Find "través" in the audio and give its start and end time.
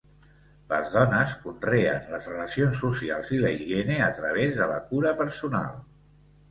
4.23-4.61